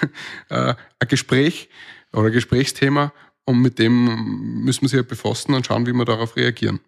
[0.48, 1.68] äh, ein Gespräch
[2.12, 3.12] oder ein Gesprächsthema
[3.44, 6.80] und mit dem müssen wir sich halt befassen und schauen, wie wir darauf reagieren.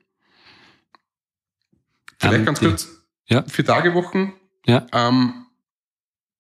[2.19, 2.89] Vielleicht um, ganz kurz,
[3.27, 3.43] ja.
[3.43, 4.33] vier Tage Wochen,
[4.67, 4.87] ja.
[4.93, 5.47] ähm,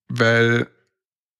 [0.09, 0.69] weil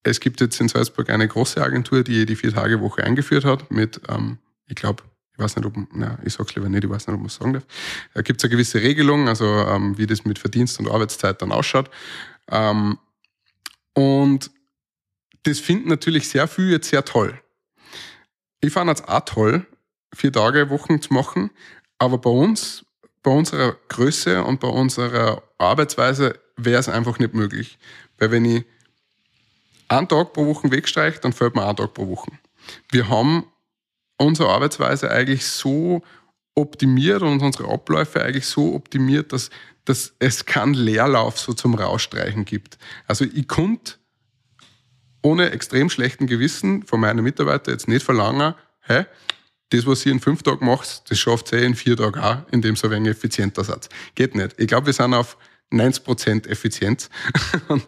[0.09, 4.37] es gibt jetzt in Salzburg eine große Agentur, die die Vier-Tage-Woche eingeführt hat mit, ähm,
[4.67, 7.19] ich glaube, ich weiß nicht, ob, na, ich sag's lieber nicht, ich weiß nicht, ob
[7.19, 7.65] man es sagen darf.
[8.13, 11.51] Da gibt es eine gewisse Regelung, also ähm, wie das mit Verdienst und Arbeitszeit dann
[11.51, 11.91] ausschaut.
[12.49, 12.97] Ähm,
[13.93, 14.49] und
[15.43, 17.39] das finden natürlich sehr viele jetzt sehr toll.
[18.61, 19.67] Ich fand es auch toll,
[20.13, 21.51] vier Tage Wochen zu machen,
[21.99, 22.85] aber bei uns,
[23.21, 27.77] bei unserer Größe und bei unserer Arbeitsweise wäre es einfach nicht möglich.
[28.17, 28.65] Weil wenn ich
[29.87, 32.31] einen Tag pro Woche wegstreicht, dann fällt mir ein Tag pro Woche.
[32.91, 33.45] Wir haben
[34.17, 36.01] unsere Arbeitsweise eigentlich so
[36.55, 39.49] optimiert und unsere Abläufe eigentlich so optimiert, dass,
[39.85, 42.77] dass es keinen Leerlauf so zum Rausstreichen gibt.
[43.05, 43.93] Also ich konnte
[45.21, 49.05] ohne extrem schlechten Gewissen von meinen Mitarbeitern jetzt nicht verlangen, hey,
[49.69, 52.75] das, was ihr in fünf Tagen macht, das schafft ihr in vier Tagen auch, indem
[52.75, 53.89] ihr ein wenig effizienter seid.
[54.15, 54.55] Geht nicht.
[54.57, 55.37] Ich glaube, wir sind auf
[55.71, 57.09] 90% Effizienz.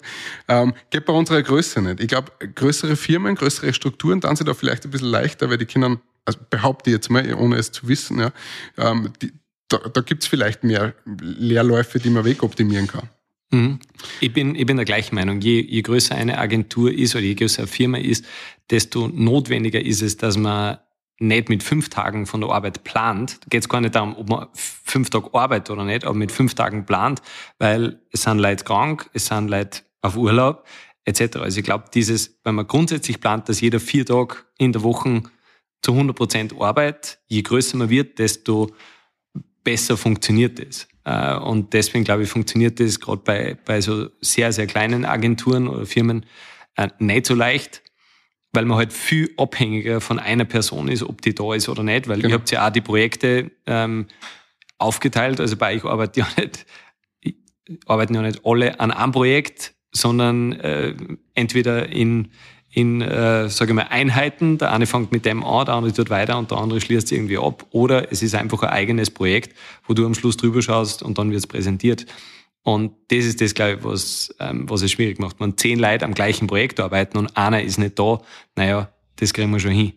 [0.48, 2.00] ähm, geht bei unserer Größe nicht.
[2.00, 5.65] Ich glaube, größere Firmen, größere Strukturen, dann sind da vielleicht ein bisschen leichter, weil die
[5.65, 8.32] Kinder, also behaupte ich jetzt mal, ohne es zu wissen, ja,
[8.78, 9.32] ähm, die,
[9.70, 13.08] da, da gibt es vielleicht mehr Leerläufe, die man wegoptimieren kann.
[13.52, 13.80] Mhm.
[14.20, 15.42] Ich, bin, ich bin der gleichen Meinung.
[15.42, 18.26] Je, je größer eine Agentur ist oder je größer eine Firma ist,
[18.70, 20.78] desto notwendiger ist es, dass man
[21.19, 24.47] nicht mit fünf Tagen von der Arbeit plant, geht es gar nicht darum, ob man
[24.53, 27.21] fünf Tage arbeitet oder nicht, aber mit fünf Tagen plant,
[27.58, 30.65] weil es sind Leute krank, es sind Leute auf Urlaub,
[31.05, 31.38] etc.
[31.38, 35.23] Also ich glaube, dieses, wenn man grundsätzlich plant, dass jeder vier Tage in der Woche
[35.82, 38.71] zu 100 Prozent arbeitet, je größer man wird, desto
[39.63, 40.88] besser funktioniert es.
[41.03, 45.67] Äh, und deswegen glaube ich, funktioniert das gerade bei, bei so sehr, sehr kleinen Agenturen
[45.67, 46.25] oder Firmen
[46.75, 47.82] äh, nicht so leicht
[48.60, 52.10] weil man halt viel abhängiger von einer Person ist, ob die da ist oder nicht,
[52.10, 52.28] weil genau.
[52.28, 54.08] ihr habt ja auch die Projekte ähm,
[54.78, 55.39] aufgeteilt.
[55.39, 56.65] Also bei euch arbeiten ja nicht,
[57.86, 60.93] arbeiten ja nicht alle an einem Projekt, sondern äh,
[61.36, 62.32] entweder in,
[62.69, 64.58] in äh, sage ich mal, Einheiten.
[64.58, 67.38] Der eine fängt mit dem an, der andere tut weiter und der andere schließt irgendwie
[67.38, 67.65] ab.
[67.72, 69.56] Oder es ist einfach ein eigenes Projekt,
[69.88, 72.06] wo du am Schluss drüber schaust und dann wird es präsentiert.
[72.63, 75.39] Und das ist das, glaube ich, was, ähm, was es schwierig macht.
[75.39, 78.22] Wenn zehn Leute am gleichen Projekt arbeiten und einer ist nicht da,
[78.56, 79.93] naja, das kriegen wir schon hin.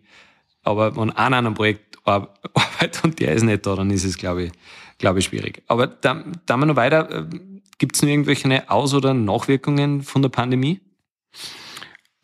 [0.62, 4.16] Aber wenn einer an einem Projekt arbeitet und der ist nicht da, dann ist es,
[4.16, 4.52] glaube ich,
[4.98, 5.62] glaube ich, schwierig.
[5.66, 7.38] Aber da, da wir noch weiter, äh,
[7.78, 10.80] gibt es noch irgendwelche Aus- oder Nachwirkungen von der Pandemie?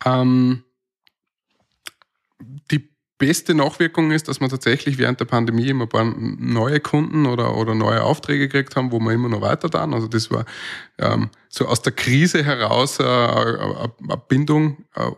[0.05, 0.63] Ähm,
[3.19, 7.55] beste Nachwirkung ist, dass wir tatsächlich während der Pandemie immer ein paar neue Kunden oder,
[7.55, 9.93] oder neue Aufträge gekriegt haben, wo wir immer noch weiter tun.
[9.93, 10.45] Also das war
[10.97, 13.91] ähm, so aus der Krise heraus äh, eine
[14.27, 15.17] Bindung, eine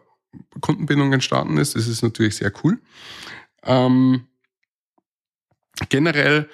[0.59, 1.75] Kundenbindung entstanden ist.
[1.75, 2.79] Das ist natürlich sehr cool.
[3.63, 4.27] Ähm,
[5.89, 6.49] generell,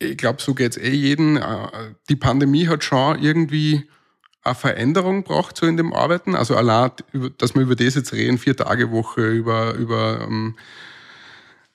[0.00, 1.36] ich glaube, so geht's eh jeden.
[1.36, 3.88] Äh, die Pandemie hat schon irgendwie
[4.42, 6.34] eine Veränderung braucht so in dem Arbeiten.
[6.34, 6.92] Also allein,
[7.38, 10.56] dass wir über das jetzt reden, vier Tage Woche, über, über ähm,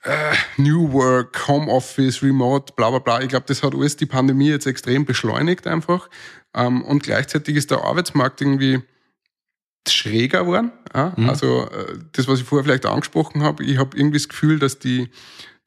[0.04, 3.21] äh, New Work, Homeoffice, Remote, bla bla bla.
[3.21, 6.10] Ich glaube, das hat alles die Pandemie jetzt extrem beschleunigt einfach.
[6.54, 8.82] Ähm, und gleichzeitig ist der Arbeitsmarkt irgendwie
[9.88, 10.71] schräger geworden.
[10.93, 11.13] Ja?
[11.15, 11.30] Mhm.
[11.30, 14.80] Also äh, das, was ich vorher vielleicht angesprochen habe, ich habe irgendwie das Gefühl, dass
[14.80, 15.10] die,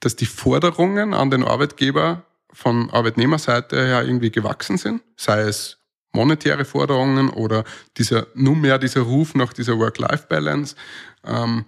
[0.01, 5.78] dass die Forderungen an den Arbeitgeber von Arbeitnehmerseite her irgendwie gewachsen sind, sei es
[6.19, 7.65] monetäre Forderungen oder
[7.97, 10.75] dieser, nunmehr dieser Ruf nach dieser Work-Life-Balance.
[11.25, 11.65] Ähm,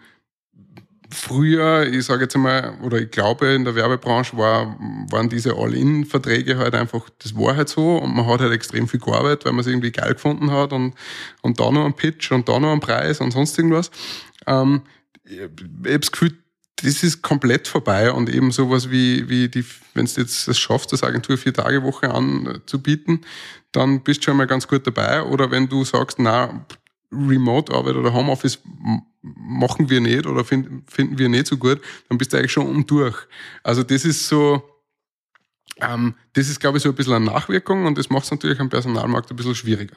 [1.12, 4.76] früher, ich sage jetzt einmal, oder ich glaube, in der Werbebranche war,
[5.10, 9.00] waren diese All-In-Verträge halt einfach, das war halt so und man hat halt extrem viel
[9.00, 10.94] gearbeitet, weil man es irgendwie geil gefunden hat und,
[11.42, 13.92] und da noch einen Pitch und da noch einen Preis und sonst irgendwas.
[14.46, 14.82] Ähm,
[15.24, 16.32] ich habe das Gefühl,
[16.82, 19.64] das ist komplett vorbei und eben sowas wie, wie die,
[19.94, 23.24] wenn du jetzt es schaffst, das Agentur vier Tage Woche anzubieten,
[23.72, 25.22] dann bist du schon mal ganz gut dabei.
[25.22, 26.66] Oder wenn du sagst, na,
[27.12, 28.60] Remote-Arbeit oder Homeoffice
[29.22, 32.66] machen wir nicht oder find, finden wir nicht so gut, dann bist du eigentlich schon
[32.66, 33.16] um durch.
[33.62, 34.62] Also das ist so,
[35.80, 38.60] ähm, das ist glaube ich so ein bisschen eine Nachwirkung und das macht es natürlich
[38.60, 39.96] am Personalmarkt ein bisschen schwieriger.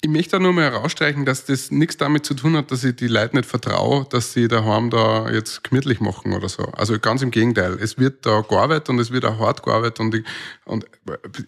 [0.00, 2.94] Ich möchte da nur mal herausstreichen, dass das nichts damit zu tun hat, dass ich
[2.94, 6.62] die Leute nicht vertraue, dass sie daheim da jetzt gemütlich machen oder so.
[6.66, 7.76] Also ganz im Gegenteil.
[7.80, 10.24] Es wird da gearbeitet und es wird auch hart gearbeitet und, ich,
[10.66, 10.86] und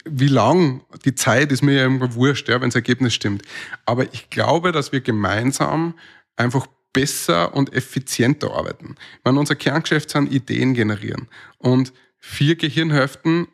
[0.03, 3.43] wie lang die Zeit ist mir ja irgendwo wurscht, ja, wenn das Ergebnis stimmt.
[3.85, 5.93] Aber ich glaube, dass wir gemeinsam
[6.35, 8.95] einfach besser und effizienter arbeiten.
[9.19, 11.29] Ich meine, unser Kerngeschäft sind Ideen generieren.
[11.57, 13.47] Und vier Gehirnhälften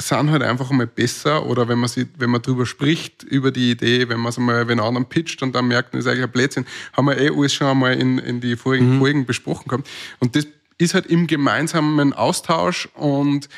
[0.00, 3.70] sind halt einfach mal besser oder wenn man sie, wenn man drüber spricht, über die
[3.70, 6.32] Idee, wenn man es mal wenn anderen pitcht und dann merkt, das ist eigentlich ein
[6.32, 8.98] Blödsinn, haben wir eh alles schon einmal in, in die vorigen mhm.
[8.98, 9.88] Folgen besprochen gehabt.
[10.18, 10.46] Und das
[10.78, 13.48] ist halt im gemeinsamen Austausch und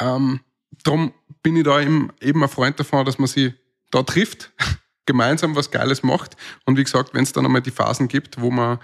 [0.00, 0.40] ähm,
[0.82, 1.12] darum
[1.42, 3.54] bin ich da eben, eben ein Freund davon, dass man sie
[3.90, 4.52] da trifft,
[5.06, 6.36] gemeinsam was Geiles macht.
[6.64, 8.78] Und wie gesagt, wenn es dann einmal die Phasen gibt, wo man,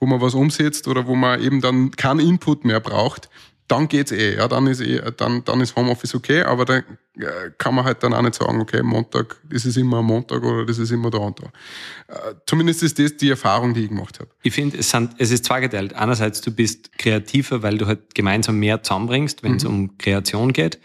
[0.00, 3.28] wo man was umsetzt oder wo man eben dann keinen Input mehr braucht,
[3.68, 6.84] dann geht's eh, ja, dann ist eh, dann, dann ist Homeoffice okay, aber da äh,
[7.58, 10.78] kann man halt dann auch nicht sagen, okay, Montag, das ist immer Montag oder das
[10.78, 11.46] ist immer da und da.
[12.12, 14.30] Äh, zumindest ist das die Erfahrung, die ich gemacht habe.
[14.42, 15.94] Ich finde, es, sind, es ist zweigeteilt.
[15.94, 19.70] Einerseits, du bist kreativer, weil du halt gemeinsam mehr zusammenbringst, wenn es mhm.
[19.70, 20.78] um Kreation geht.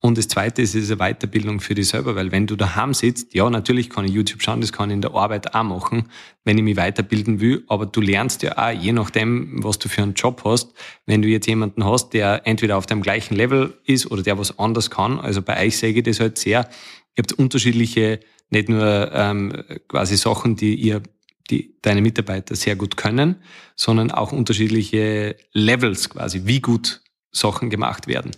[0.00, 3.50] Und das Zweite ist diese Weiterbildung für dich selber, weil wenn du daheim sitzt, ja,
[3.50, 6.08] natürlich kann ich YouTube schauen, das kann ich in der Arbeit auch machen,
[6.44, 10.02] wenn ich mich weiterbilden will, aber du lernst ja auch, je nachdem, was du für
[10.02, 10.72] einen Job hast,
[11.06, 14.56] wenn du jetzt jemanden hast, der entweder auf dem gleichen Level ist oder der was
[14.58, 16.68] anders kann, also bei euch sehe ich das halt sehr,
[17.16, 21.02] ihr habt unterschiedliche, nicht nur ähm, quasi Sachen, die ihr
[21.50, 23.36] die deine Mitarbeiter sehr gut können,
[23.74, 28.32] sondern auch unterschiedliche Levels quasi, wie gut Sachen gemacht werden.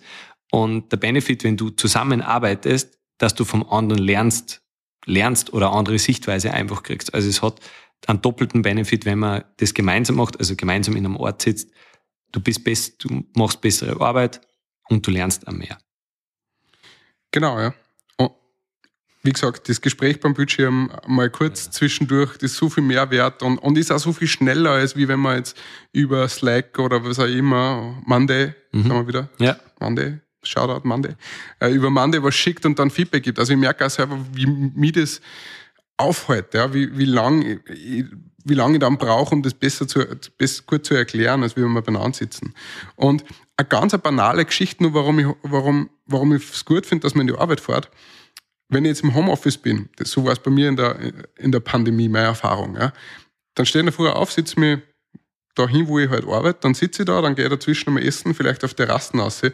[0.51, 4.63] Und der Benefit, wenn du zusammenarbeitest, dass du vom anderen lernst,
[5.07, 7.15] lernst oder andere Sichtweise einfach kriegst.
[7.15, 7.61] Also es hat
[8.07, 11.71] einen doppelten Benefit, wenn man das gemeinsam macht, also gemeinsam in einem Ort sitzt.
[12.33, 14.41] Du bist best, du machst bessere Arbeit
[14.89, 15.79] und du lernst auch mehr.
[17.31, 17.75] Genau, ja.
[18.17, 18.33] Und
[19.23, 21.71] wie gesagt, das Gespräch beim Bildschirm mal kurz ja.
[21.73, 24.97] zwischendurch, das ist so viel mehr wert und, und ist auch so viel schneller, als
[24.97, 25.57] wie wenn man jetzt
[25.93, 28.83] über Slack oder was auch immer, Monday, mhm.
[28.83, 29.57] sagen wir wieder, ja.
[29.79, 31.15] Monday, Shoutout Monday,
[31.61, 33.39] äh, über Monday was schickt und dann Feedback gibt.
[33.39, 35.21] Also ich merke auch selber, wie mich das
[35.97, 37.61] aufhält, ja, wie, wie lange
[38.45, 40.05] wie lang ich dann brauche, um das besser zu,
[40.39, 42.55] besser, gut zu erklären, als wenn wir beieinander sitzen.
[42.97, 43.25] Und
[43.57, 47.29] eine ganz banale Geschichte, nur warum ich, warum, warum ich es gut finde, dass man
[47.29, 47.91] in die Arbeit fährt.
[48.69, 50.97] Wenn ich jetzt im Homeoffice bin, das, so war es bei mir in der,
[51.37, 52.93] in der Pandemie, meine Erfahrung, ja,
[53.55, 54.83] dann stehe ich früher auf, sitze mir
[55.55, 58.35] dahin, wo ich halt arbeite, dann sitze ich da, dann gehe ich dazwischen am Essen,
[58.35, 59.51] vielleicht auf Terrassen raus äh,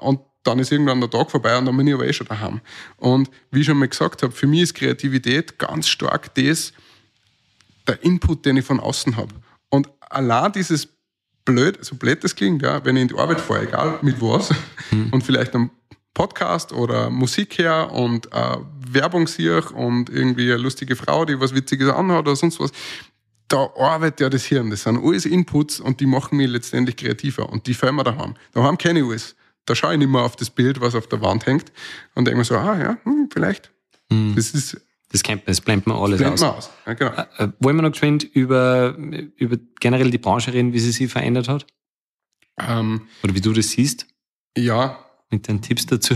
[0.00, 2.60] und dann ist irgendwann der Tag vorbei und dann bin ich aber eh schon daheim.
[2.96, 6.72] Und wie ich schon mal gesagt habe, für mich ist Kreativität ganz stark das,
[7.86, 9.32] der Input, den ich von außen habe.
[9.68, 10.88] Und allein dieses
[11.44, 14.50] blöd, so blöd das klingt, ja, wenn ich in die Arbeit fahre, egal mit was,
[14.90, 15.10] mhm.
[15.12, 15.70] und vielleicht am
[16.14, 18.56] Podcast oder Musik her und äh,
[18.86, 22.70] Werbung sehe und irgendwie eine lustige Frau, die was Witziges anhat oder sonst was,
[23.52, 24.70] da arbeitet ja das Hirn.
[24.70, 27.48] Das sind alles Inputs und die machen mich letztendlich kreativer.
[27.48, 28.34] Und die fällen mir daheim.
[28.52, 29.36] Daheim kenne ich alles.
[29.66, 31.70] Da schaue ich nicht mehr auf das Bild, was auf der Wand hängt
[32.14, 33.70] und denke mir so, ah ja, hm, vielleicht.
[34.10, 34.34] Hm.
[34.34, 36.40] Das ist Das kennt man, das blendet man alles Blenden aus.
[36.40, 36.70] wir aus.
[36.86, 37.12] Ja, genau.
[37.12, 38.96] Äh, wollen wir noch geschwind über,
[39.36, 41.66] über generell die Branche reden, wie sie sich verändert hat?
[42.58, 44.06] Ähm, Oder wie du das siehst,
[44.56, 44.98] ja,
[45.30, 46.14] mit deinen Tipps dazu?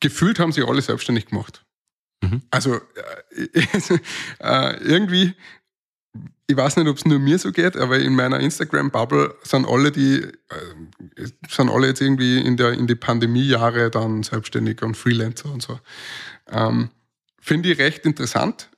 [0.00, 1.64] gefühlt haben sie alle selbstständig gemacht.
[2.22, 2.42] Mhm.
[2.50, 2.80] Also äh,
[4.40, 5.34] äh, irgendwie,
[6.48, 9.90] ich weiß nicht, ob es nur mir so geht, aber in meiner Instagram-Bubble sind alle
[9.90, 15.52] die, äh, sind alle jetzt irgendwie in, der, in die Pandemiejahre dann selbstständig und Freelancer
[15.52, 15.80] und so.
[16.50, 16.90] Ähm,
[17.40, 18.70] Finde ich recht interessant.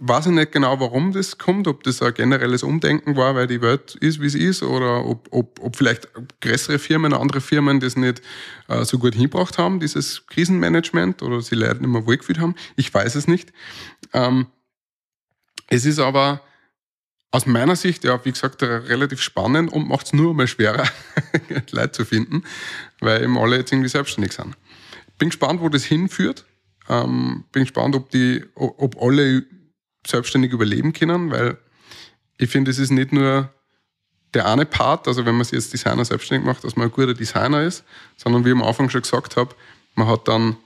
[0.00, 3.62] Weiß ich nicht genau, warum das kommt, ob das ein generelles Umdenken war, weil die
[3.62, 6.08] Welt ist, wie sie ist, oder ob, ob, ob vielleicht
[6.40, 8.20] größere Firmen, andere Firmen das nicht
[8.68, 12.54] äh, so gut hinbracht haben, dieses Krisenmanagement, oder sie leider nicht mehr wohlgefühlt haben.
[12.76, 13.52] Ich weiß es nicht.
[14.12, 14.48] Ähm,
[15.68, 16.42] es ist aber
[17.34, 20.86] aus meiner Sicht, ja, wie gesagt, relativ spannend und macht es nur einmal schwerer,
[21.72, 22.44] Leute zu finden,
[23.00, 24.56] weil eben alle jetzt irgendwie selbstständig sind.
[25.18, 26.44] Bin gespannt, wo das hinführt.
[26.88, 29.44] Ähm, bin gespannt, ob, die, ob alle
[30.06, 31.58] selbstständig überleben können, weil
[32.38, 33.52] ich finde, es ist nicht nur
[34.32, 37.14] der eine Part, also wenn man sich jetzt Designer selbstständig macht, dass man ein guter
[37.14, 37.82] Designer ist,
[38.16, 39.56] sondern wie ich am Anfang schon gesagt habe,
[39.96, 40.56] man hat dann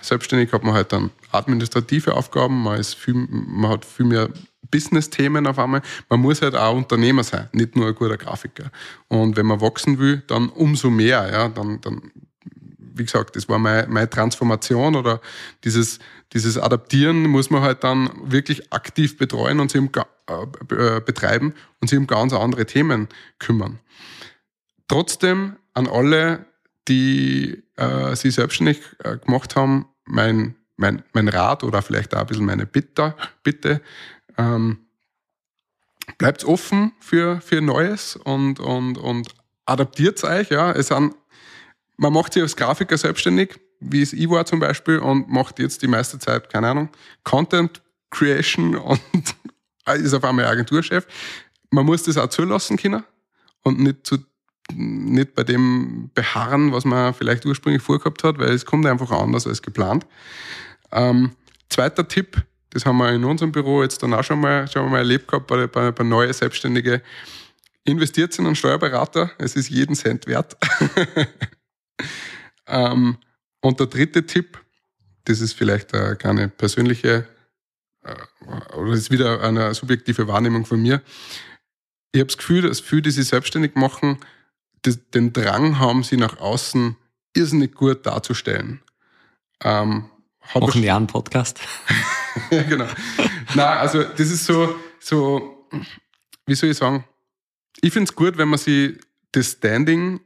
[0.00, 4.30] selbstständig hat man halt dann administrative Aufgaben, man, ist viel, man hat viel mehr
[4.70, 5.82] Business-Themen auf einmal.
[6.08, 8.70] Man muss halt auch Unternehmer sein, nicht nur ein guter Grafiker.
[9.08, 11.30] Und wenn man wachsen will, dann umso mehr.
[11.30, 12.10] Ja, dann, dann
[12.98, 15.20] wie gesagt, das war meine, meine Transformation oder
[15.64, 15.98] dieses,
[16.32, 19.90] dieses Adaptieren muss man halt dann wirklich aktiv betreuen und sich um,
[20.26, 23.78] äh, betreiben und sich um ganz andere Themen kümmern.
[24.88, 26.46] Trotzdem an alle,
[26.88, 32.26] die äh, sich selbstständig äh, gemacht haben, mein, mein, mein Rat oder vielleicht auch ein
[32.26, 33.80] bisschen meine Bitte, Bitte
[34.38, 34.78] ähm,
[36.16, 39.28] bleibt offen für, für Neues und, und, und
[39.66, 40.48] adaptiert euch.
[40.50, 40.72] Ja.
[40.72, 41.14] Es sind,
[41.96, 45.82] man macht sich als Grafiker selbstständig, wie es ich war zum Beispiel, und macht jetzt
[45.82, 46.88] die meiste Zeit, keine Ahnung,
[47.24, 49.00] Content Creation und
[49.94, 51.06] ist auf einmal Agenturchef.
[51.70, 53.04] Man muss das auch zulassen können
[53.62, 54.18] und nicht zu
[54.74, 59.46] nicht bei dem beharren, was man vielleicht ursprünglich vorgehabt hat, weil es kommt einfach anders
[59.46, 60.06] als geplant.
[60.92, 61.32] Ähm,
[61.70, 64.98] zweiter Tipp, das haben wir in unserem Büro jetzt dann auch schon mal, schon mal
[64.98, 67.00] erlebt gehabt bei, bei, bei neuen Selbstständigen.
[67.84, 70.56] Investiert in einen Steuerberater, es ist jeden Cent wert.
[72.66, 73.16] ähm,
[73.60, 74.62] und der dritte Tipp,
[75.24, 77.26] das ist vielleicht eine kleine persönliche,
[78.04, 81.02] äh, oder ist wieder eine subjektive Wahrnehmung von mir.
[82.12, 84.18] Ich habe das Gefühl, dass viele, die sich selbstständig machen,
[85.14, 86.96] den Drang haben, sie nach außen
[87.34, 88.80] irrsinnig gut darzustellen.
[89.62, 90.10] Ähm,
[90.54, 91.60] Machen wir einen Podcast?
[92.50, 92.86] genau.
[93.54, 95.68] Na, also das ist so, so,
[96.46, 97.04] wie soll ich sagen?
[97.80, 98.98] Ich finde es gut, wenn man sich
[99.32, 100.20] das Standing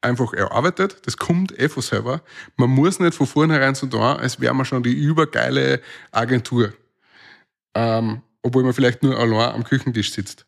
[0.00, 0.98] einfach erarbeitet.
[1.04, 2.22] Das kommt eh von selber.
[2.56, 5.80] Man muss nicht von vornherein so da, als wäre man schon die übergeile
[6.12, 6.72] Agentur.
[7.74, 10.46] Ähm, obwohl man vielleicht nur allein am Küchentisch sitzt.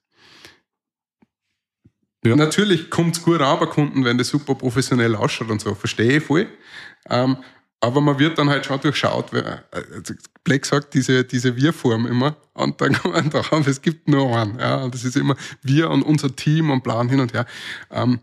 [2.24, 2.36] Ja.
[2.36, 5.74] Natürlich kommt es gut an bei Kunden, wenn das super professionell ausschaut und so.
[5.74, 6.48] Verstehe ich voll.
[7.08, 7.38] Ähm,
[7.80, 10.14] aber man wird dann halt schon durchschaut, weil, also
[10.44, 14.58] Black sagt diese, diese Wir-Form immer und dann kommt man drauf, es gibt nur einen.
[14.58, 17.46] Ja, und das ist immer wir und unser Team und Plan hin und her.
[17.90, 18.20] Ähm,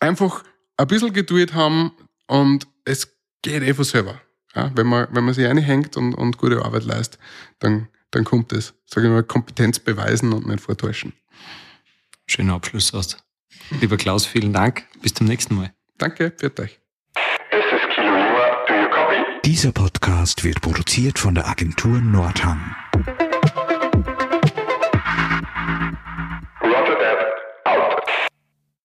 [0.00, 0.42] einfach
[0.76, 1.92] ein bisschen Geduld haben
[2.26, 4.20] und es geht eh von selber.
[4.54, 7.20] Ja, wenn, man, wenn man sich einhängt und, und gute Arbeit leistet,
[7.58, 8.72] dann, dann kommt es.
[8.86, 11.12] Sage ich mal, Kompetenz beweisen und nicht vortäuschen.
[12.26, 13.22] Schöner Abschluss hast.
[13.80, 14.84] Lieber Klaus, vielen Dank.
[15.02, 15.74] Bis zum nächsten Mal.
[15.98, 16.80] Danke, für euch.
[19.46, 22.74] Dieser Podcast wird produziert von der Agentur Nordhang.